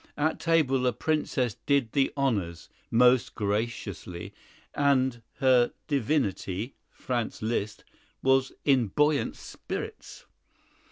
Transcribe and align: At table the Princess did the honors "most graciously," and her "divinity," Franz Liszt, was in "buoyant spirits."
At 0.17 0.39
table 0.39 0.79
the 0.81 0.93
Princess 0.93 1.57
did 1.67 1.91
the 1.91 2.11
honors 2.17 2.69
"most 2.89 3.35
graciously," 3.35 4.33
and 4.73 5.21
her 5.35 5.73
"divinity," 5.87 6.73
Franz 6.89 7.43
Liszt, 7.43 7.83
was 8.23 8.51
in 8.65 8.87
"buoyant 8.87 9.35
spirits." 9.35 10.25